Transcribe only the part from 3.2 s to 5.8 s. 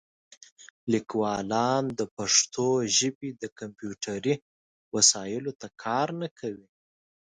د کمپیوټري وسایلو ته